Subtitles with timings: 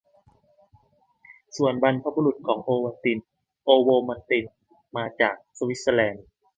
[1.57, 3.17] ส่วนบรรพบุรุษของโอวัลติน
[3.63, 4.45] "โอโวมัลติน"
[4.95, 6.25] มาจากสวิสเซอร์แลนด์